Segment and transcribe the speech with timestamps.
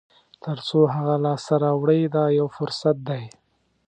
[0.43, 3.23] تر څو هغه لاسته راوړئ دا یو فرصت دی.